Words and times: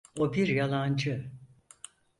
O 0.17 0.33
bir 0.33 0.47
yalancı. 0.47 1.31